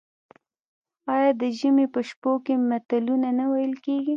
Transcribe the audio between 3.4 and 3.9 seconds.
ویل